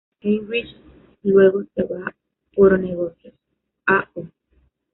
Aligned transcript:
Heinrich 0.23 0.75
luego 1.21 1.61
se 1.75 1.83
va 1.83 2.15
por 2.55 2.79
negocios, 2.79 3.35
a.o. 3.85 4.23